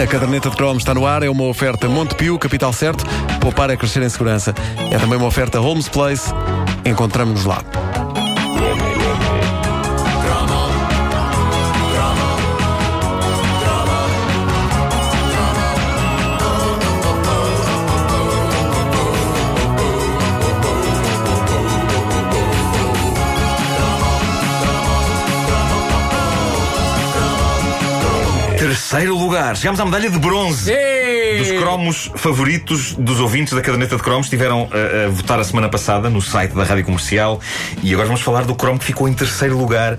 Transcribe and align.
A 0.00 0.06
caderneta 0.06 0.48
de 0.48 0.56
cromos 0.56 0.78
está 0.78 0.94
no 0.94 1.04
ar, 1.04 1.22
é 1.22 1.28
uma 1.28 1.44
oferta 1.44 1.86
Montepio, 1.86 2.38
capital 2.38 2.72
certo, 2.72 3.04
poupar 3.38 3.68
é 3.68 3.76
crescer 3.76 4.02
em 4.02 4.08
segurança. 4.08 4.54
É 4.90 4.98
também 4.98 5.18
uma 5.18 5.26
oferta 5.26 5.60
Holmes 5.60 5.90
Place, 5.90 6.32
encontramos-nos 6.86 7.44
lá. 7.44 7.62
Lugar. 29.30 29.56
Chegámos 29.56 29.78
à 29.78 29.84
medalha 29.84 30.10
de 30.10 30.18
bronze. 30.18 30.72
Dos 31.38 31.52
cromos 31.52 32.10
favoritos 32.16 32.94
dos 32.94 33.20
ouvintes 33.20 33.54
da 33.54 33.60
caderneta 33.60 33.94
de 33.94 34.02
cromos 34.02 34.28
tiveram 34.28 34.68
a, 34.72 35.06
a 35.06 35.08
votar 35.08 35.38
a 35.38 35.44
semana 35.44 35.68
passada 35.68 36.10
no 36.10 36.20
site 36.20 36.52
da 36.52 36.64
Rádio 36.64 36.84
Comercial 36.84 37.40
e 37.80 37.92
agora 37.92 38.08
vamos 38.08 38.22
falar 38.22 38.42
do 38.42 38.56
cromo 38.56 38.80
que 38.80 38.84
ficou 38.84 39.08
em 39.08 39.14
terceiro 39.14 39.56
lugar. 39.56 39.96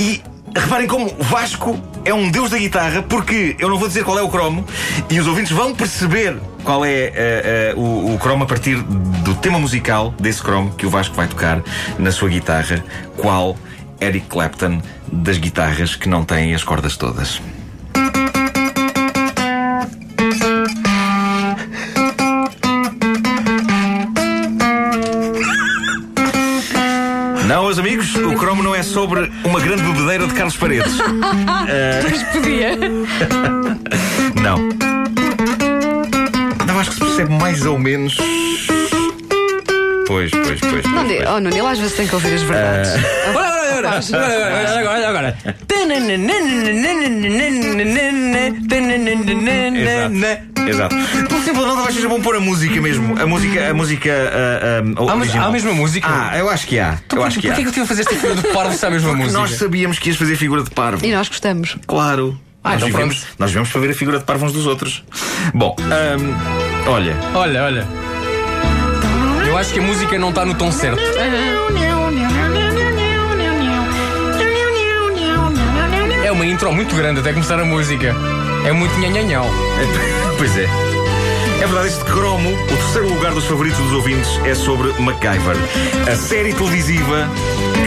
E 0.00 0.20
reparem 0.54 0.88
como 0.88 1.08
Vasco 1.20 1.80
é 2.04 2.12
um 2.12 2.28
deus 2.28 2.50
da 2.50 2.58
guitarra, 2.58 3.02
porque 3.02 3.54
eu 3.60 3.68
não 3.68 3.78
vou 3.78 3.86
dizer 3.86 4.02
qual 4.02 4.18
é 4.18 4.22
o 4.22 4.28
cromo 4.28 4.66
e 5.08 5.20
os 5.20 5.28
ouvintes 5.28 5.52
vão 5.52 5.72
perceber 5.72 6.36
qual 6.64 6.84
é 6.84 7.74
uh, 7.76 7.78
uh, 7.78 7.80
o, 7.80 8.14
o 8.14 8.18
cromo 8.18 8.42
a 8.42 8.46
partir 8.48 8.82
do 8.82 9.36
tema 9.36 9.60
musical 9.60 10.12
desse 10.18 10.42
cromo 10.42 10.74
que 10.74 10.86
o 10.86 10.90
Vasco 10.90 11.14
vai 11.14 11.28
tocar 11.28 11.62
na 12.00 12.10
sua 12.10 12.28
guitarra. 12.28 12.84
Qual 13.16 13.56
Eric 14.00 14.26
Clapton 14.26 14.82
das 15.12 15.38
guitarras 15.38 15.94
que 15.94 16.08
não 16.08 16.24
têm 16.24 16.52
as 16.52 16.64
cordas 16.64 16.96
todas? 16.96 17.40
Meus 27.72 27.78
amigos, 27.78 28.14
o 28.16 28.34
cromo 28.34 28.62
não 28.62 28.74
é 28.74 28.82
sobre 28.82 29.32
uma 29.44 29.58
grande 29.58 29.82
bebedeira 29.82 30.26
de 30.26 30.34
Carlos 30.34 30.56
Paredes. 30.58 30.92
Mas 32.02 32.22
podia. 32.24 32.76
Não. 34.42 34.58
Não, 36.66 36.78
acho 36.78 36.90
que 36.90 36.96
se 36.96 37.00
percebe 37.00 37.32
mais 37.32 37.64
ou 37.64 37.78
menos. 37.78 38.18
Pois, 40.06 40.30
pois, 40.30 40.60
pois. 40.60 40.84
Não, 40.84 41.06
pois, 41.06 41.16
pois. 41.16 41.28
oh, 41.30 41.40
Nuno, 41.40 41.56
ele 41.56 41.66
às 41.66 41.78
vezes 41.78 41.96
tem 41.96 42.06
que 42.06 42.14
ouvir 42.14 42.34
as 42.34 42.42
verdades. 42.42 42.90
Olha, 43.34 43.38
olha, 43.38 43.56
olha, 43.74 43.88
olha, 43.88 44.20
olha, 44.20 44.76
olha, 44.76 44.90
olha, 44.90 45.08
agora. 45.08 45.38
Exato. 50.12 50.42
Pelo 50.64 51.42
simples 51.42 51.66
não, 51.66 51.74
talvez 51.76 51.94
seja 51.94 52.08
bom 52.08 52.20
pôr 52.20 52.36
a 52.36 52.40
música 52.40 52.80
mesmo. 52.80 53.20
A 53.20 53.26
música, 53.26 53.70
a 53.70 53.74
música 53.74 54.10
ah, 54.12 54.82
ah, 55.06 55.12
Há, 55.12 55.16
mas- 55.16 55.34
há 55.34 55.44
a 55.44 55.50
mesma 55.50 55.72
música? 55.72 56.06
Ah, 56.08 56.38
eu 56.38 56.48
acho 56.48 56.66
que 56.66 56.78
há. 56.78 56.98
Eu 57.12 57.24
acho 57.24 57.40
que 57.40 57.48
há. 57.48 57.50
Porquê 57.50 57.62
que 57.62 57.68
eu 57.68 57.72
tive 57.72 57.84
a 57.84 57.88
fazer 57.88 58.02
esta 58.02 58.14
figura 58.14 58.34
de 58.36 58.48
parvo 58.48 58.72
se 58.76 58.84
há 58.84 58.88
a 58.88 58.90
mesma 58.92 59.12
música? 59.14 59.38
Nós 59.38 59.52
sabíamos 59.52 59.98
que 59.98 60.08
ias 60.08 60.16
fazer 60.18 60.36
figura 60.36 60.62
de 60.62 60.70
parvo. 60.70 61.04
E 61.04 61.12
nós 61.12 61.28
gostamos. 61.28 61.76
Claro. 61.86 62.38
Ah, 62.64 62.70
nós, 62.70 62.76
então 62.76 62.88
vivemos, 62.88 63.16
pronto. 63.18 63.34
nós 63.40 63.50
vivemos 63.50 63.70
para 63.70 63.80
ver 63.80 63.90
a 63.90 63.94
figura 63.94 64.18
de 64.18 64.24
parvo 64.24 64.46
uns 64.46 64.52
dos 64.52 64.66
outros. 64.66 65.02
Bom, 65.52 65.74
ahm, 65.80 66.88
olha. 66.88 67.16
Olha, 67.34 67.62
olha. 67.64 67.88
Eu 69.46 69.58
acho 69.58 69.72
que 69.72 69.80
a 69.80 69.82
música 69.82 70.16
não 70.18 70.28
está 70.30 70.44
no 70.44 70.54
tom 70.54 70.70
certo. 70.70 71.02
É 76.24 76.30
uma 76.32 76.46
intro 76.46 76.72
muito 76.72 76.94
grande 76.94 77.20
até 77.20 77.32
começar 77.32 77.58
a 77.58 77.64
música. 77.64 78.14
É 78.64 78.72
muito 78.72 78.98
nhanhanhão. 78.98 79.46
Pois 80.38 80.56
é. 80.56 80.66
É 81.62 81.66
verdade, 81.66 81.88
este 81.88 82.04
cromo, 82.04 82.50
o 82.50 82.66
terceiro 82.66 83.08
lugar 83.08 83.32
dos 83.32 83.44
favoritos 83.44 83.78
dos 83.78 83.92
ouvintes, 83.92 84.28
é 84.44 84.52
sobre 84.52 84.92
MacGyver. 85.00 85.56
A 86.10 86.16
série 86.16 86.52
televisiva 86.52 87.28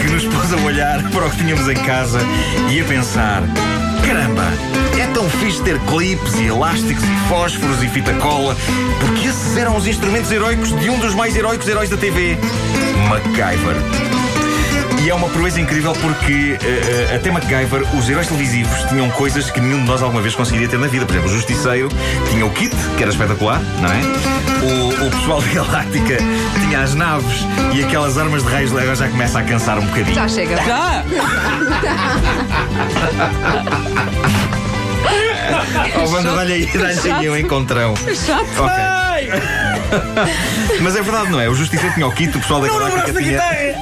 que 0.02 0.10
nos 0.14 0.26
pôs 0.26 0.54
a 0.54 0.58
olhar 0.66 1.04
para 1.12 1.26
o 1.26 1.30
que 1.30 1.38
tínhamos 1.38 1.68
em 1.68 1.76
casa 1.76 2.20
e 2.72 2.80
a 2.80 2.86
pensar: 2.86 3.44
caramba, 4.06 4.46
é 4.98 5.08
tão 5.08 5.30
fixe 5.30 5.62
ter 5.64 5.78
clipes 5.80 6.36
e 6.36 6.46
elásticos 6.46 7.04
e 7.04 7.28
fósforos 7.28 7.84
e 7.84 7.90
fita 7.90 8.14
cola, 8.14 8.56
porque 9.02 9.28
esses 9.28 9.58
eram 9.58 9.76
os 9.76 9.86
instrumentos 9.86 10.32
heróicos 10.32 10.70
de 10.80 10.90
um 10.90 10.98
dos 11.00 11.14
mais 11.14 11.36
heróicos 11.36 11.68
heróis 11.68 11.90
da 11.90 11.98
TV, 11.98 12.38
MacGyver. 13.10 14.05
E 15.06 15.10
é 15.12 15.14
uma 15.14 15.30
proeza 15.30 15.62
incrível 15.62 15.94
porque 16.02 16.58
eh, 16.64 17.10
eh, 17.12 17.16
até 17.16 17.30
MacGyver, 17.30 17.84
os 17.96 18.10
heróis 18.10 18.26
televisivos 18.26 18.84
tinham 18.90 19.08
coisas 19.12 19.52
que 19.52 19.62
nenhum 19.62 19.82
de 19.82 19.86
nós 19.86 20.02
alguma 20.02 20.20
vez 20.20 20.34
conseguiria 20.34 20.68
ter 20.68 20.80
na 20.80 20.88
vida. 20.88 21.06
Por 21.06 21.12
exemplo, 21.12 21.30
o 21.30 21.34
Justiceiro 21.36 21.90
tinha 22.32 22.44
o 22.44 22.50
kit, 22.50 22.76
que 22.98 23.04
era 23.04 23.12
espetacular, 23.12 23.62
não 23.82 23.92
é? 23.92 24.02
O, 24.66 25.06
o 25.06 25.12
pessoal 25.12 25.44
da 25.44 25.54
Galáctica 25.54 26.18
tinha 26.60 26.82
as 26.82 26.96
naves 26.96 27.46
e 27.76 27.84
aquelas 27.84 28.18
armas 28.18 28.44
de 28.44 28.50
raios 28.50 28.76
agora 28.76 28.96
já 28.96 29.08
começa 29.08 29.38
a 29.38 29.44
cansar 29.44 29.78
um 29.78 29.86
bocadinho. 29.86 30.16
Já 30.16 30.28
chega. 30.28 30.58
Ah! 30.72 31.04
Banda, 36.24 36.36
dá-lhe 36.36 36.54
aí, 36.54 36.66
dá-lhe 36.68 37.10
aí 37.10 37.30
um 37.30 37.38
encontrão. 37.38 37.94
Chato. 37.98 38.46
Ok. 38.60 38.76
Mas 40.82 40.96
é 40.96 41.02
verdade, 41.02 41.30
não 41.32 41.40
é? 41.40 41.48
O 41.50 41.56
Justiceiro 41.56 41.94
tinha 41.94 42.08
o 42.08 42.12
kit, 42.12 42.36
o 42.36 42.40
pessoal 42.42 42.62
da 42.62 42.68
Galáctica 42.68 43.14
tinha, 43.22 43.42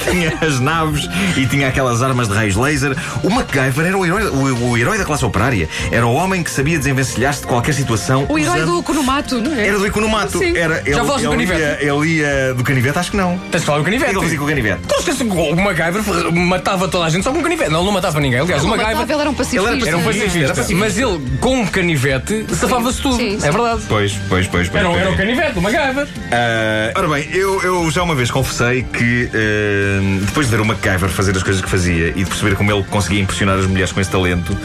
tinha 0.10 0.38
as 0.48 0.60
naves 0.60 1.08
e 1.36 1.46
tinha 1.46 1.68
aquelas 1.68 2.02
armas 2.04 2.28
de 2.28 2.34
raios 2.36 2.56
laser. 2.56 2.96
O 3.24 3.30
MacGyver 3.30 3.86
era 3.88 3.98
o 3.98 4.06
herói, 4.06 4.24
o, 4.28 4.70
o 4.72 4.78
herói 4.78 4.98
da 4.98 5.06
classe 5.06 5.26
operária. 5.26 5.68
Era 5.92 6.06
o 6.06 6.14
homem 6.14 6.44
que 6.44 6.50
sabia 6.52 6.78
desenvencilhar-se 6.78 7.42
de 7.42 7.48
qualquer 7.48 7.74
situação. 7.74 8.26
O 8.30 8.38
herói 8.38 8.58
usando- 8.62 8.72
do 8.74 8.80
Economato, 8.80 9.42
não 9.42 9.54
é? 9.56 9.68
Era 9.68 9.80
do 9.80 9.86
Economato. 9.88 10.38
Sim. 10.38 10.56
Era, 10.56 10.80
ele, 10.82 10.94
Já 10.94 11.04
falaste 11.04 11.24
do 11.24 11.32
canivete? 11.32 11.60
ia, 11.62 11.78
ele 11.94 12.08
ia 12.18 12.54
do 12.54 12.64
canivete? 12.64 13.00
Acho 13.00 13.12
que 13.12 13.18
não. 13.18 13.38
Tens 13.52 13.62
de 13.62 13.66
falar 13.66 13.78
do 13.80 13.82
O 13.82 13.86
que 13.86 13.92
canivete. 13.92 14.12
ele 14.16 14.22
fazia 14.22 14.38
com 14.38 14.44
o 14.44 14.48
canivete? 14.48 14.82
Que 15.04 15.24
o 15.24 15.56
MacGyver 15.56 16.32
matava 16.34 16.88
toda 16.88 17.06
a 17.06 17.10
gente 17.10 17.24
só 17.24 17.32
com 17.32 17.40
um 17.40 17.44
canivete. 17.44 17.70
Não, 17.72 17.80
ele 17.80 17.86
não 17.88 17.94
matava 17.94 18.20
ninguém. 18.20 18.40
Aliás, 18.40 18.64
o 18.64 18.68
MacGyver 18.68 18.96
matava, 18.96 19.14
ele 19.14 19.22
era 19.22 19.30
um 19.30 19.34
pacifista. 19.34 19.70
Ele 19.72 19.88
era 19.88 19.98
um 19.98 20.00
Era 20.02 20.08
pacifista. 20.08 20.48
pacifista. 20.50 20.76
Mas 20.76 20.98
ele, 20.98 21.22
com 21.40 21.62
um 21.62 21.66
canivete, 21.68 22.23
safava-se 22.56 23.02
tudo. 23.02 23.16
Sim, 23.18 23.40
sim. 23.40 23.48
É 23.48 23.52
verdade. 23.52 23.82
Pois, 23.88 24.14
pois, 24.30 24.48
pois. 24.48 24.70
pois, 24.70 24.76
Era, 24.84 24.90
um- 24.90 24.96
era 24.98 25.12
o 25.12 25.18
canivete, 25.18 25.58
o 25.58 25.62
MacGyver. 25.62 26.08
Ah, 26.32 26.92
ora 26.96 27.08
bem, 27.08 27.28
eu, 27.32 27.62
eu 27.62 27.92
já 27.92 28.04
uma 28.04 28.16
vez 28.16 28.32
confessei 28.32 28.84
que 28.84 29.30
ah, 29.34 30.26
depois 30.26 30.48
de 30.48 30.56
ver 30.56 30.62
o 30.62 30.66
MacGyver 30.66 31.10
fazer 31.10 31.36
as 31.36 31.44
coisas 31.44 31.62
que 31.62 31.70
fazia 31.70 32.10
e 32.10 32.24
de 32.24 32.26
perceber 32.26 32.56
como 32.56 32.72
ele 32.72 32.84
conseguia 32.84 33.22
impressionar 33.22 33.58
as 33.60 33.66
mulheres 33.66 33.92
com 33.92 34.00
esse 34.02 34.10
talento, 34.10 34.58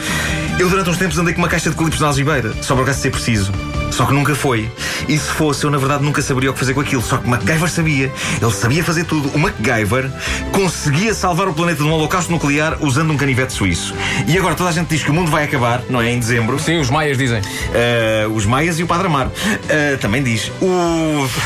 eu 0.59 0.69
durante 0.69 0.89
uns 0.89 0.97
tempos 0.97 1.17
andei 1.17 1.33
com 1.33 1.41
uma 1.41 1.49
caixa 1.49 1.69
de 1.69 1.75
clipes 1.75 1.99
na 1.99 2.07
algibeira, 2.07 2.53
só 2.61 2.73
para 2.75 2.83
o 2.83 2.85
caso 2.85 2.97
de 2.97 3.03
ser 3.03 3.11
preciso. 3.11 3.51
Só 3.91 4.05
que 4.05 4.13
nunca 4.13 4.35
foi. 4.35 4.69
E 5.07 5.17
se 5.17 5.29
fosse, 5.29 5.63
eu 5.63 5.71
na 5.71 5.77
verdade 5.77 6.03
nunca 6.03 6.21
saberia 6.21 6.49
o 6.49 6.53
que 6.53 6.59
fazer 6.59 6.73
com 6.73 6.81
aquilo. 6.81 7.01
Só 7.01 7.17
que 7.17 7.27
MacGyver 7.27 7.69
sabia. 7.69 8.11
Ele 8.41 8.51
sabia 8.51 8.83
fazer 8.83 9.03
tudo. 9.05 9.29
O 9.29 9.39
MacGyver 9.39 10.09
conseguia 10.51 11.13
salvar 11.13 11.47
o 11.47 11.53
planeta 11.53 11.83
de 11.83 11.87
um 11.89 11.91
holocausto 11.93 12.31
nuclear 12.31 12.77
usando 12.81 13.11
um 13.11 13.17
canivete 13.17 13.53
suíço. 13.53 13.93
E 14.27 14.37
agora 14.37 14.55
toda 14.55 14.69
a 14.69 14.73
gente 14.73 14.87
diz 14.89 15.03
que 15.03 15.11
o 15.11 15.13
mundo 15.13 15.31
vai 15.31 15.43
acabar, 15.43 15.81
não 15.89 16.01
é? 16.01 16.11
Em 16.11 16.19
dezembro. 16.19 16.59
Sim, 16.59 16.79
os 16.79 16.89
maias 16.89 17.17
dizem. 17.17 17.39
Uh, 17.39 18.33
os 18.33 18.45
Maias 18.45 18.79
e 18.79 18.83
o 18.83 18.87
Padre 18.87 19.07
Amaro. 19.07 19.29
Uh, 19.29 19.97
também 19.99 20.23
diz. 20.23 20.51
O. 20.61 20.67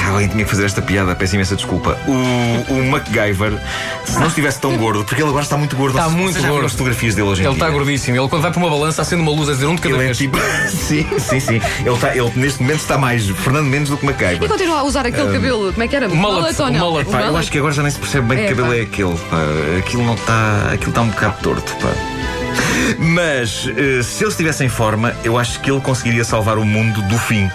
Ah, 0.05 0.09
Alguém 0.11 0.27
tinha 0.29 0.43
que 0.43 0.49
fazer 0.49 0.65
esta 0.65 0.81
piada, 0.81 1.15
peço 1.15 1.35
imensa 1.35 1.55
desculpa. 1.55 1.97
O, 2.07 2.73
o 2.73 2.89
MacGyver, 2.91 3.53
se 4.05 4.17
não 4.19 4.27
estivesse 4.27 4.59
tão 4.59 4.77
gordo, 4.77 5.03
porque 5.03 5.21
ele 5.21 5.29
agora 5.29 5.43
está 5.43 5.57
muito 5.57 5.75
gordo. 5.75 5.97
Está 5.97 6.07
Vocês 6.09 6.21
muito 6.21 6.41
gordo. 6.47 6.65
as 6.65 6.71
fotografias 6.71 7.15
dele 7.15 7.27
hoje 7.27 7.41
em 7.41 7.45
Ele 7.45 7.53
dia. 7.55 7.63
está 7.65 7.69
gordíssimo. 7.75 8.17
Ele, 8.17 8.27
quando 8.29 8.41
vai 8.41 8.51
para 8.51 8.59
uma 8.59 8.69
balança, 8.69 9.01
acende 9.01 9.21
uma 9.21 9.31
luz 9.31 9.49
a 9.49 9.53
dizer 9.53 9.65
um 9.65 9.75
de 9.75 9.81
cada 9.81 9.95
Ele 9.95 10.03
é 10.03 10.05
vez. 10.07 10.17
tipo. 10.17 10.37
sim, 10.69 11.05
sim, 11.19 11.39
sim. 11.39 11.61
Ele, 11.85 11.95
está, 11.95 12.15
ele 12.15 12.31
neste 12.35 12.61
momento 12.61 12.79
está 12.79 12.97
mais 12.97 13.29
Fernando 13.43 13.65
Mendes 13.67 13.89
do 13.89 13.97
que 13.97 14.05
E 14.05 14.07
MacGyver. 14.09 14.49
continua 14.49 14.79
a 14.79 14.83
usar 14.83 15.05
aquele 15.05 15.31
cabelo. 15.33 15.71
Como 15.71 15.83
é 15.83 15.87
que 15.87 15.95
era? 15.95 16.07
mullet, 16.09 16.61
ou 16.61 16.71
não? 16.71 16.79
mullet, 16.91 17.09
Pá, 17.09 17.21
eu 17.21 17.37
acho 17.37 17.51
que 17.51 17.57
agora 17.57 17.73
já 17.73 17.81
nem 17.81 17.91
se 17.91 17.99
percebe 17.99 18.27
bem 18.27 18.39
É, 18.39 18.47
que 18.47 18.49
cabelo 18.55 18.67
pá. 18.69 18.75
é 18.75 18.81
aquele. 18.81 19.17
pá. 19.29 19.37
Aquilo 19.79 20.03
não 20.05 20.13
está. 20.15 20.69
Aquilo 20.73 20.89
está 20.89 21.01
um 21.01 21.09
bocado 21.09 21.41
torto, 21.41 21.75
pá. 21.77 21.89
Mas 22.99 23.67
eh, 23.75 24.03
se 24.03 24.23
ele 24.23 24.31
estivesse 24.31 24.63
em 24.63 24.69
forma, 24.69 25.13
eu 25.23 25.37
acho 25.37 25.59
que 25.61 25.71
ele 25.71 25.81
conseguiria 25.81 26.23
salvar 26.23 26.57
o 26.57 26.65
mundo 26.65 27.01
do 27.03 27.17
fim. 27.17 27.49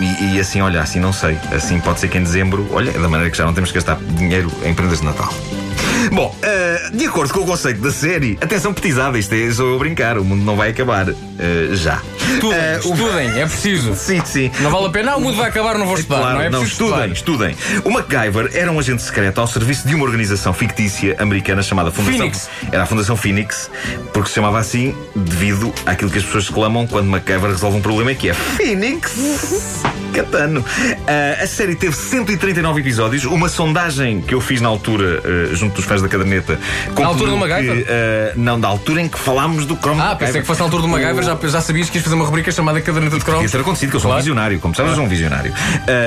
E, 0.00 0.34
e 0.36 0.40
assim, 0.40 0.60
olha, 0.60 0.80
assim 0.80 0.98
não 1.00 1.12
sei. 1.12 1.36
Assim 1.52 1.78
pode 1.80 2.00
ser 2.00 2.08
que 2.08 2.18
em 2.18 2.22
dezembro, 2.22 2.68
olha, 2.72 2.92
da 2.92 3.08
maneira 3.08 3.30
que 3.30 3.36
já 3.36 3.44
não 3.44 3.52
temos 3.54 3.70
que 3.70 3.76
gastar 3.76 3.96
dinheiro 4.16 4.50
em 4.64 4.74
prendas 4.74 5.00
de 5.00 5.04
Natal. 5.06 5.32
Bom, 6.12 6.34
eh, 6.42 6.69
de 6.92 7.06
acordo 7.06 7.32
com 7.32 7.40
o 7.40 7.46
conceito 7.46 7.80
da 7.80 7.90
série, 7.90 8.38
atenção 8.40 8.72
petizada, 8.72 9.18
isto 9.18 9.34
é 9.34 9.50
só 9.52 9.62
eu 9.64 9.76
a 9.76 9.78
brincar, 9.78 10.18
o 10.18 10.24
mundo 10.24 10.44
não 10.44 10.56
vai 10.56 10.70
acabar 10.70 11.08
eh, 11.08 11.14
já. 11.72 12.00
Estudem, 12.34 12.58
o- 12.60 12.78
estudem, 12.94 13.40
é 13.40 13.46
preciso. 13.46 13.94
Sim, 13.94 14.22
sim. 14.24 14.50
Não 14.60 14.70
vale 14.70 14.86
a 14.86 14.90
pena, 14.90 15.12
ah, 15.12 15.16
o 15.16 15.20
mundo 15.20 15.36
vai 15.36 15.48
acabar, 15.48 15.76
não 15.78 15.86
vou 15.86 15.96
estudar. 15.96 16.18
Claro, 16.20 16.38
não 16.38 16.44
é 16.44 16.50
não, 16.50 16.62
estudem, 16.62 17.12
estudem. 17.12 17.56
O 17.84 17.90
MacGyver 17.90 18.50
era 18.54 18.70
um 18.70 18.78
agente 18.78 19.02
secreto 19.02 19.40
ao 19.40 19.46
serviço 19.46 19.86
de 19.86 19.94
uma 19.94 20.04
organização 20.04 20.52
fictícia 20.52 21.16
americana 21.18 21.62
chamada 21.62 21.90
Fundação. 21.90 22.18
Phoenix. 22.18 22.48
Era 22.72 22.82
a 22.84 22.86
Fundação 22.86 23.16
Phoenix, 23.16 23.70
porque 24.12 24.28
se 24.28 24.34
chamava 24.36 24.58
assim 24.58 24.94
devido 25.14 25.72
àquilo 25.86 26.10
que 26.10 26.18
as 26.18 26.24
pessoas 26.24 26.44
exclamam 26.44 26.86
quando 26.86 27.06
MacGyver 27.08 27.50
resolve 27.50 27.78
um 27.78 27.82
problema, 27.82 28.14
que 28.14 28.28
é 28.30 28.34
Phoenix. 28.34 29.12
Catano. 30.14 30.64
Ah, 31.06 31.42
a 31.42 31.46
série 31.46 31.74
teve 31.76 31.94
139 31.94 32.80
episódios. 32.80 33.24
Uma 33.24 33.48
sondagem 33.48 34.20
que 34.20 34.34
eu 34.34 34.40
fiz 34.40 34.60
na 34.60 34.68
altura, 34.68 35.22
ah, 35.24 35.54
junto 35.54 35.76
dos 35.76 35.84
fãs 35.84 36.02
da 36.02 36.08
caderneta, 36.08 36.58
concluiu 36.94 37.08
altura 37.08 37.30
do 37.30 37.36
MacGyver? 37.38 37.76
que, 37.76 37.86
eh, 37.88 38.32
não, 38.36 38.58
da 38.60 38.68
altura 38.68 39.00
em 39.02 39.08
que 39.08 39.18
falámos 39.18 39.66
do 39.66 39.76
cromo 39.76 40.00
Ah, 40.02 40.14
pensei 40.16 40.40
que 40.40 40.46
fosse 40.46 40.60
na 40.60 40.66
altura 40.66 40.82
do 40.82 40.88
MacGyver, 40.88 41.22
já, 41.24 41.36
já 41.42 41.60
sabias 41.60 41.88
que 41.90 41.98
ias 41.98 42.04
fazer 42.04 42.16
uma 42.16 42.24
rubrica 42.24 42.50
chamada 42.52 42.80
Caderneta 42.80 43.18
de 43.18 43.24
Cromos. 43.24 43.42
Podia 43.42 43.50
ter 43.58 43.60
acontecido, 43.62 43.90
que 43.90 43.96
eu 43.96 44.00
sou 44.00 44.10
um 44.10 44.12
Claro. 44.12 44.22
visionário, 44.22 44.60
como 44.60 44.74
sabes, 44.74 44.94
sou 44.94 45.04
um 45.04 45.08
visionário. 45.08 45.52
Uh, 45.52 45.54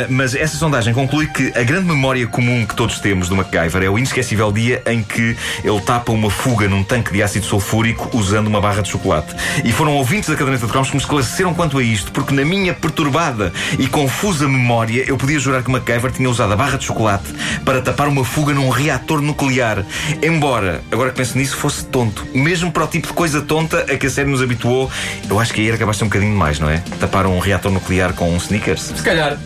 mas 0.10 0.36
essa 0.36 0.57
sondagem 0.57 0.94
conclui 0.94 1.27
que 1.27 1.51
a 1.57 1.63
grande 1.63 1.88
memória 1.88 2.25
comum 2.27 2.65
que 2.65 2.75
todos 2.75 3.00
temos 3.00 3.30
do 3.30 3.36
MacGyver 3.36 3.83
é 3.83 3.89
o 3.89 3.98
inesquecível 3.98 4.51
dia 4.51 4.81
em 4.86 5.01
que 5.04 5.36
ele 5.63 5.81
tapa 5.81 6.12
uma 6.12 6.30
fuga 6.30 6.68
num 6.68 6.83
tanque 6.83 7.12
de 7.12 7.21
ácido 7.24 7.45
sulfúrico 7.45 8.10
usando 8.18 8.48
uma 8.48 8.60
barra 8.62 8.81
de 8.81 8.89
chocolate. 8.89 9.36
E 9.63 9.71
foram 9.71 9.94
ouvintes 9.95 10.30
da 10.30 10.36
caderneta 10.36 10.65
de 10.65 10.71
cromos 10.71 10.89
que 10.89 10.95
me 10.95 11.01
esclareceram 11.01 11.54
quanto 11.54 11.77
a 11.77 11.83
isto, 11.83 12.12
porque 12.12 12.33
na 12.33 12.44
minha 12.45 12.74
perturbada 12.74 13.51
e 13.77 13.88
confusa 13.88 14.48
memória 14.48 15.04
eu 15.07 15.18
podia 15.18 15.39
jurar 15.39 15.62
que 15.63 15.69
o 15.69 15.71
MacGyver 15.71 16.12
tinha 16.12 16.30
usado 16.30 16.54
a 16.54 16.56
barra 16.56 16.77
de 16.77 16.86
chocolate 16.86 17.33
para 17.65 17.81
tapar 17.81 18.07
uma 18.07 18.24
fuga 18.25 18.54
num 18.54 18.69
reator 18.69 19.21
nuclear. 19.21 19.83
Embora, 20.21 20.52
agora 20.91 21.09
que 21.09 21.17
penso 21.17 21.38
nisso, 21.38 21.55
fosse 21.55 21.85
tonto. 21.85 22.25
Mesmo 22.33 22.71
para 22.71 22.83
o 22.83 22.88
tipo 22.88 23.07
de 23.07 23.13
coisa 23.13 23.41
tonta 23.41 23.79
a 23.79 23.97
que 23.97 24.07
a 24.07 24.09
série 24.09 24.29
nos 24.29 24.41
habituou, 24.41 24.89
eu 25.29 25.39
acho 25.39 25.53
que 25.53 25.61
aí 25.61 25.69
era 25.69 25.77
capaz 25.77 25.97
de 25.97 26.03
um 26.03 26.07
bocadinho 26.07 26.31
demais, 26.31 26.59
não 26.59 26.69
é? 26.69 26.83
Tapar 27.00 27.25
um 27.25 27.39
reator 27.39 27.71
nuclear 27.71 28.13
com 28.13 28.29
um 28.29 28.38
sneakers. 28.38 28.81
Se 28.95 29.03
calhar. 29.03 29.38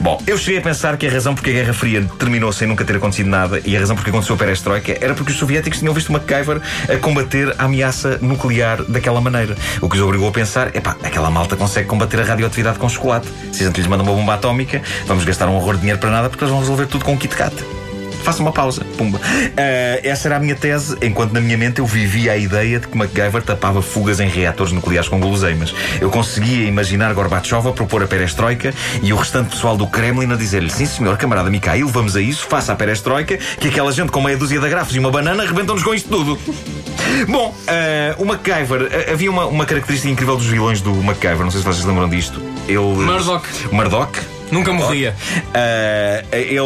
Bom, 0.00 0.22
eu 0.26 0.36
cheguei 0.36 0.58
a 0.58 0.62
pensar 0.62 0.96
que 0.96 1.06
a 1.06 1.10
razão 1.10 1.34
porque 1.34 1.50
a 1.50 1.52
Guerra 1.52 1.72
Fria 1.72 2.04
terminou 2.18 2.52
sem 2.52 2.68
nunca 2.68 2.84
ter 2.84 2.96
acontecido 2.96 3.28
nada 3.28 3.60
e 3.64 3.76
a 3.76 3.80
razão 3.80 3.96
porque 3.96 4.10
aconteceu 4.10 4.34
a 4.34 4.38
perestroika 4.38 4.96
era 5.00 5.14
porque 5.14 5.32
os 5.32 5.38
soviéticos 5.38 5.78
tinham 5.78 5.94
visto 5.94 6.12
MacGyver 6.12 6.60
a 6.88 6.96
combater 6.98 7.54
a 7.58 7.64
ameaça 7.64 8.18
nuclear 8.20 8.82
daquela 8.84 9.20
maneira. 9.20 9.56
O 9.80 9.88
que 9.88 9.96
os 9.96 10.02
obrigou 10.02 10.28
a 10.28 10.32
pensar, 10.32 10.74
epá, 10.74 10.96
aquela 11.02 11.30
malta 11.30 11.56
consegue 11.56 11.88
combater 11.88 12.20
a 12.20 12.24
radioatividade 12.24 12.78
com 12.78 12.88
chocolate. 12.88 13.28
Se 13.52 13.62
a 13.62 13.66
gente 13.66 13.76
lhes 13.76 13.86
manda 13.86 14.02
uma 14.02 14.12
bomba 14.12 14.34
atómica, 14.34 14.82
vamos 15.06 15.24
gastar 15.24 15.48
um 15.48 15.56
horror 15.56 15.74
de 15.74 15.80
dinheiro 15.80 16.00
para 16.00 16.10
nada 16.10 16.28
porque 16.28 16.44
eles 16.44 16.52
vão 16.52 16.60
resolver 16.60 16.86
tudo 16.86 17.04
com 17.04 17.12
um 17.12 17.16
Kit 17.16 17.34
Kat. 17.34 17.79
Faça 18.22 18.42
uma 18.42 18.52
pausa. 18.52 18.84
Pumba. 18.96 19.20
Ah, 19.56 20.00
essa 20.02 20.28
era 20.28 20.36
a 20.36 20.40
minha 20.40 20.54
tese, 20.54 20.96
enquanto 21.02 21.32
na 21.32 21.40
minha 21.40 21.56
mente 21.56 21.78
eu 21.78 21.86
vivia 21.86 22.32
a 22.32 22.36
ideia 22.36 22.78
de 22.78 22.88
que 22.88 22.96
MacGyver 22.96 23.42
tapava 23.42 23.82
fugas 23.82 24.20
em 24.20 24.28
reatores 24.28 24.72
nucleares 24.72 25.08
com 25.08 25.18
guloseimas. 25.18 25.74
Eu 26.00 26.10
conseguia 26.10 26.66
imaginar 26.66 27.12
Gorbachev 27.14 27.68
a 27.68 27.72
propor 27.72 28.02
a 28.02 28.06
perestroika 28.06 28.72
e 29.02 29.12
o 29.12 29.16
restante 29.16 29.50
pessoal 29.50 29.76
do 29.76 29.86
Kremlin 29.86 30.32
a 30.32 30.36
dizer-lhe: 30.36 30.70
Sim, 30.70 30.86
senhor, 30.86 31.16
camarada 31.16 31.50
Mikhail, 31.50 31.88
vamos 31.88 32.16
a 32.16 32.20
isso, 32.20 32.46
faça 32.46 32.72
a 32.72 32.76
perestroika, 32.76 33.36
que 33.36 33.68
aquela 33.68 33.92
gente 33.92 34.10
com 34.10 34.20
meia 34.20 34.36
dúzia 34.36 34.60
de 34.60 34.66
agrafos 34.66 34.94
e 34.94 34.98
uma 34.98 35.10
banana 35.10 35.42
arrebentam-nos 35.42 35.82
com 35.82 35.94
isto 35.94 36.08
tudo. 36.08 36.38
Bom, 37.28 37.54
ah, 37.66 38.14
o 38.18 38.24
MacGyver, 38.24 38.88
ah, 38.90 39.12
havia 39.12 39.30
uma, 39.30 39.46
uma 39.46 39.66
característica 39.66 40.10
incrível 40.12 40.36
dos 40.36 40.46
vilões 40.46 40.80
do 40.80 40.94
MacGyver, 40.94 41.40
não 41.40 41.50
sei 41.50 41.60
se 41.60 41.66
vocês 41.66 41.84
lembram 41.84 42.08
disto. 42.08 42.40
Ele. 42.68 42.80
Murdoch. 42.80 43.46
Murdoch. 43.72 44.39
Nunca 44.50 44.72
morria. 44.72 45.14
Ah, 45.54 46.24
ele, 46.32 46.56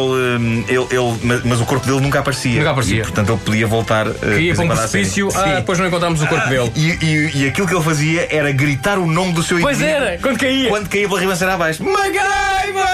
ele, 0.67 0.87
ele- 0.89 1.41
mas, 1.43 1.61
o 1.61 1.65
corpo 1.65 1.85
dele 1.85 1.99
nunca 2.01 2.19
aparecia. 2.19 2.57
Nunca 2.59 2.71
aparecia. 2.71 2.97
E, 2.97 3.01
portanto, 3.01 3.31
ele 3.31 3.41
podia 3.43 3.67
voltar. 3.67 4.09
Que 4.11 4.39
ia 4.39 4.55
para 4.55 4.63
um 4.65 4.67
precipício, 4.69 5.29
ah, 5.35 5.55
depois 5.55 5.77
não 5.79 5.87
encontramos 5.87 6.21
o 6.21 6.27
corpo 6.27 6.47
dele. 6.49 6.71
E, 6.75 6.89
e- 7.05 7.31
e 7.43 7.47
aquilo 7.47 7.67
que 7.67 7.73
ele 7.75 7.83
fazia 7.83 8.27
era 8.29 8.51
gritar 8.51 8.97
o 8.97 9.05
nome 9.05 9.33
do 9.33 9.43
seu 9.43 9.59
Pois 9.59 9.81
era, 9.81 10.17
quando 10.21 10.37
caía. 10.39 10.69
Quando 10.69 10.89
caía 10.89 11.07
pela 11.07 11.19
ribanceira 11.19 11.53
abaixo. 11.53 11.83
MacGyver! 11.83 12.85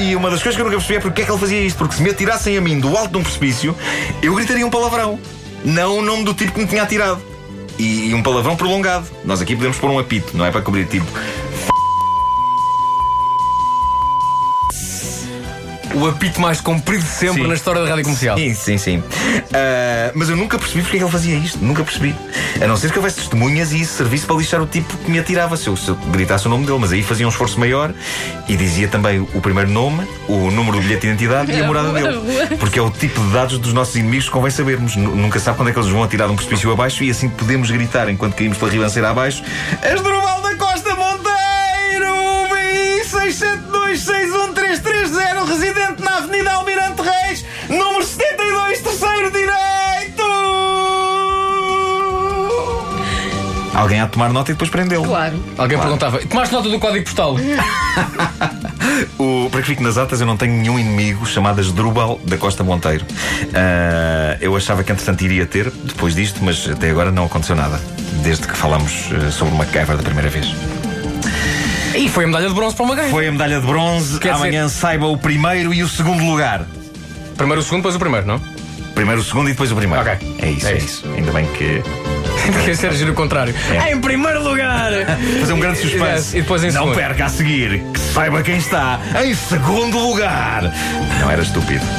E, 0.00 0.10
e 0.10 0.16
uma 0.16 0.30
das 0.30 0.42
coisas 0.42 0.54
que 0.56 0.60
eu 0.62 0.64
nunca 0.66 0.76
percebi 0.78 0.98
é 0.98 1.00
porque 1.00 1.22
é 1.22 1.24
que 1.24 1.30
ele 1.30 1.38
fazia 1.40 1.60
isto. 1.60 1.76
Porque 1.78 1.96
se 1.96 2.02
me 2.02 2.10
atirassem 2.10 2.56
a 2.56 2.60
mim 2.60 2.78
do 2.80 2.96
alto 2.96 3.10
de 3.12 3.18
um 3.18 3.22
precipício, 3.22 3.76
eu 4.22 4.34
gritaria 4.34 4.66
um 4.66 4.70
palavrão. 4.70 5.18
Não 5.64 5.98
o 5.98 6.02
nome 6.02 6.24
do 6.24 6.34
tipo 6.34 6.52
que 6.52 6.60
me 6.60 6.66
tinha 6.66 6.82
atirado. 6.82 7.20
E, 7.78 8.10
e 8.10 8.14
um 8.14 8.22
palavrão 8.22 8.54
prolongado. 8.54 9.06
Nós 9.24 9.40
aqui 9.42 9.56
podemos 9.56 9.76
pôr 9.78 9.90
um 9.90 9.98
apito, 9.98 10.36
não 10.36 10.44
é 10.46 10.50
para 10.50 10.60
cobrir 10.62 10.86
tipo. 10.86 11.06
O 15.94 16.06
apito 16.08 16.40
mais 16.40 16.60
comprido 16.60 17.02
de 17.02 17.08
sempre 17.08 17.42
Sim. 17.42 17.48
na 17.48 17.54
história 17.54 17.82
da 17.82 17.88
rádio 17.88 18.04
comercial. 18.04 18.36
Sim, 18.36 18.52
sim, 18.54 18.78
sim. 18.78 19.02
Ah, 19.52 20.10
mas 20.14 20.28
eu 20.28 20.36
nunca 20.36 20.58
percebi 20.58 20.82
porque 20.82 20.96
é 20.96 20.98
que 20.98 21.04
ele 21.04 21.12
fazia 21.12 21.36
isto. 21.36 21.58
Nunca 21.64 21.84
percebi. 21.84 22.14
A 22.60 22.66
não 22.66 22.76
ser 22.76 22.90
que 22.90 22.98
houvesse 22.98 23.16
testemunhas 23.16 23.72
e 23.72 23.80
isso 23.80 23.94
servisse 23.94 24.26
para 24.26 24.36
lixar 24.36 24.60
o 24.60 24.66
tipo 24.66 24.96
que 24.98 25.10
me 25.10 25.18
atirava 25.18 25.56
se 25.56 25.68
eu, 25.68 25.76
se 25.76 25.88
eu 25.88 25.94
gritasse 25.94 26.46
o 26.46 26.50
nome 26.50 26.66
dele. 26.66 26.78
Mas 26.80 26.92
aí 26.92 27.02
fazia 27.02 27.24
um 27.26 27.28
esforço 27.30 27.58
maior 27.60 27.92
e 28.48 28.56
dizia 28.56 28.88
também 28.88 29.20
o 29.20 29.40
primeiro 29.40 29.70
nome, 29.70 30.06
o 30.28 30.50
número 30.50 30.78
do 30.78 30.82
bilhete 30.82 31.02
de 31.02 31.06
identidade 31.08 31.52
e 31.52 31.60
a 31.60 31.64
morada 31.66 31.92
dele. 31.92 32.56
Porque 32.58 32.78
é 32.78 32.82
o 32.82 32.90
tipo 32.90 33.20
de 33.20 33.30
dados 33.32 33.58
dos 33.58 33.72
nossos 33.72 33.94
inimigos 33.94 34.26
que 34.26 34.32
convém 34.32 34.50
sabermos. 34.50 34.96
Nu- 34.96 35.14
Nunca 35.14 35.38
sabe 35.38 35.56
quando 35.56 35.68
é 35.68 35.72
que 35.72 35.78
eles 35.78 35.90
vão 35.90 36.02
atirar 36.02 36.26
de 36.26 36.32
um 36.34 36.36
precipício 36.36 36.70
abaixo 36.72 37.04
e 37.04 37.10
assim 37.10 37.28
podemos 37.28 37.70
gritar 37.70 38.08
enquanto 38.10 38.34
caímos 38.34 38.58
pela 38.58 38.70
ribanceira 38.70 39.10
abaixo. 39.10 39.42
Asdrubal 39.82 40.42
da 40.42 40.54
Costa 40.56 40.94
Monteiro! 40.96 42.14
BI 42.52 43.00
672613330 43.08 44.63
Alguém 53.84 54.02
de 54.02 54.08
tomar 54.10 54.32
nota 54.32 54.50
e 54.50 54.54
depois 54.54 54.70
prendê-lo. 54.70 55.04
Claro. 55.04 55.42
Alguém 55.58 55.78
perguntava: 55.78 56.18
tomaste 56.18 56.54
nota 56.54 56.68
do 56.68 56.78
código 56.78 57.04
postal? 57.04 57.36
O, 59.18 59.48
para 59.50 59.60
que 59.60 59.68
fique 59.68 59.82
nas 59.82 59.96
atas, 59.98 60.20
eu 60.20 60.26
não 60.26 60.36
tenho 60.36 60.52
nenhum 60.54 60.78
inimigo 60.78 61.26
chamado 61.26 61.60
Asdrubal 61.60 62.20
da 62.24 62.36
Costa 62.36 62.62
Monteiro. 62.62 63.04
Ah, 63.54 64.36
eu 64.40 64.54
achava 64.56 64.84
que 64.84 64.92
entretanto 64.92 65.22
iria 65.22 65.46
ter 65.46 65.70
depois 65.70 66.14
disto, 66.14 66.40
mas 66.42 66.68
até 66.68 66.90
agora 66.90 67.10
não 67.10 67.24
aconteceu 67.24 67.56
nada. 67.56 67.80
Desde 68.22 68.46
que 68.46 68.56
falamos 68.56 69.08
eh, 69.12 69.30
sobre 69.30 69.54
o 69.54 69.56
MacGyver 69.56 69.96
da 69.96 70.02
primeira 70.02 70.28
vez. 70.28 70.46
E 71.94 72.08
foi 72.08 72.24
a 72.24 72.26
medalha 72.26 72.48
de 72.48 72.54
bronze 72.54 72.74
para 72.76 72.84
uma 72.84 72.94
ganha. 72.94 73.10
Foi 73.10 73.26
a 73.28 73.32
medalha 73.32 73.60
de 73.60 73.66
bronze. 73.66 74.18
Quer 74.18 74.32
Amanhã 74.34 74.68
saiba 74.68 75.06
o 75.06 75.16
primeiro 75.16 75.72
e 75.74 75.82
o 75.82 75.88
segundo 75.88 76.24
lugar. 76.24 76.66
Primeiro 77.36 77.60
o 77.60 77.64
segundo, 77.64 77.80
depois 77.80 77.96
o 77.96 77.98
primeiro, 77.98 78.26
não? 78.26 78.40
Primeiro 78.94 79.20
o 79.20 79.24
segundo 79.24 79.48
e 79.48 79.52
depois 79.52 79.70
o 79.72 79.76
primeiro. 79.76 80.02
Ok. 80.02 80.36
É 80.40 80.50
isso, 80.50 80.66
É 80.66 80.72
é, 80.72 80.76
isso. 80.76 80.86
isso. 80.86 81.14
Ainda 81.14 81.32
bem 81.32 81.46
que. 81.46 81.82
Quer 82.64 82.76
ser 82.76 82.92
giro 82.92 83.12
o 83.12 83.14
contrário. 83.14 83.54
É. 83.70 83.92
Em 83.92 84.00
primeiro 84.00 84.42
lugar! 84.42 84.90
Fazer 85.40 85.52
um 85.52 85.60
grande 85.60 85.78
suspense. 85.78 86.36
E 86.36 86.42
depois 86.42 86.62
em 86.62 86.68
Não 86.72 86.82
segundo. 86.82 86.94
perca 86.96 87.24
a 87.26 87.28
seguir, 87.28 87.82
que 87.92 88.00
saiba 88.00 88.42
quem 88.42 88.56
está 88.56 89.00
em 89.24 89.34
segundo 89.34 89.98
lugar. 89.98 90.62
Não 91.20 91.30
era 91.30 91.42
estúpido. 91.42 91.84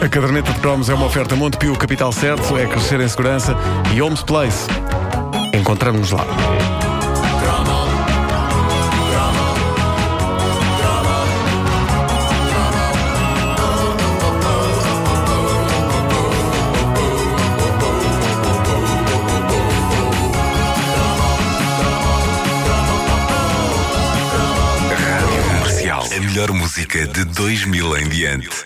A 0.00 0.08
caderneta 0.08 0.52
de 0.52 0.60
cromos 0.60 0.88
é 0.88 0.94
uma 0.94 1.06
oferta 1.06 1.36
Montepio 1.36 1.76
Capital 1.76 2.10
Certo, 2.12 2.56
é 2.56 2.66
crescer 2.66 3.00
em 3.00 3.08
segurança 3.08 3.54
e 3.92 4.00
Homes 4.00 4.22
Place. 4.22 4.66
Encontramos-nos 5.54 6.10
lá. 6.12 6.79
Música 26.80 27.06
de 27.06 27.24
2000 27.24 27.96
em 27.98 28.08
diante. 28.08 28.64